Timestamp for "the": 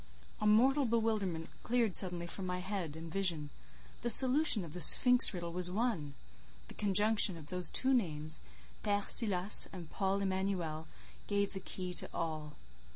4.01-4.09, 4.73-4.79, 6.69-6.73, 11.53-11.59